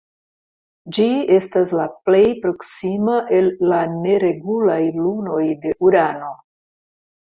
Ĝi 0.97 1.05
estas 1.35 1.75
la 1.81 1.85
plej 2.09 2.23
proksima 2.47 3.19
el 3.43 3.53
la 3.75 3.85
neregulaj 3.95 4.83
lunoj 5.01 5.47
de 5.65 5.81
Urano. 5.89 6.39